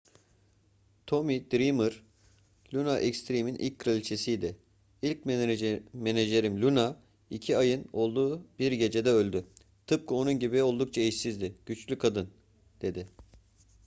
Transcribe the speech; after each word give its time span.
tommy 1.07 1.49
dreamer 1.51 2.01
luna 2.73 2.99
extreme'in 2.99 3.55
ilk 3.67 3.79
kraliçesiydi. 3.79 4.57
i̇lk 5.01 5.25
menajerim 5.95 6.61
luna 6.61 6.99
iki 7.29 7.57
ayın 7.57 7.85
olduğu 7.93 8.47
bir 8.59 8.71
gecede 8.71 9.09
öldü. 9.09 9.45
tıpkı 9.87 10.13
onun 10.15 10.33
gibi 10.39 10.63
oldukça 10.63 11.01
eşsiz. 11.01 11.39
güçlü 11.65 11.97
kadın. 11.97 12.29
dedi 12.81 13.07